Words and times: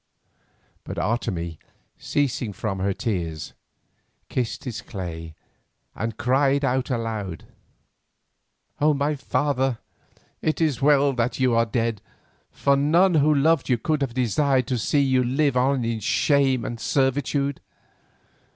But 0.83 0.97
Otomie, 0.97 1.59
ceasing 1.99 2.53
from 2.53 2.79
her 2.79 2.91
tears, 2.91 3.53
kissed 4.29 4.63
his 4.63 4.81
clay 4.81 5.35
and 5.93 6.17
cried 6.17 6.63
aloud: 6.63 7.45
"O 8.79 8.95
my 8.95 9.13
father, 9.13 9.77
it 10.41 10.59
is 10.59 10.81
well 10.81 11.13
that 11.13 11.39
you 11.39 11.53
are 11.53 11.67
dead, 11.67 12.01
for 12.49 12.75
none 12.75 13.13
who 13.13 13.31
loved 13.31 13.69
you 13.69 13.77
could 13.77 14.11
desire 14.15 14.63
to 14.63 14.77
see 14.79 15.01
you 15.01 15.23
live 15.23 15.55
on 15.55 15.85
in 15.85 15.99
shame 15.99 16.65
and 16.65 16.79
servitude. 16.79 17.61